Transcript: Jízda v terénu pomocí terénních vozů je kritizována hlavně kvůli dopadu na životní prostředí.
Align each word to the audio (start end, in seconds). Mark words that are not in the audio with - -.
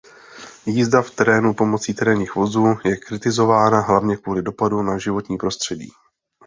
Jízda 0.65 1.01
v 1.01 1.11
terénu 1.11 1.53
pomocí 1.53 1.93
terénních 1.93 2.35
vozů 2.35 2.67
je 2.85 2.97
kritizována 2.97 3.79
hlavně 3.79 4.17
kvůli 4.17 4.41
dopadu 4.41 4.81
na 4.81 4.97
životní 4.97 5.37
prostředí. 5.37 5.89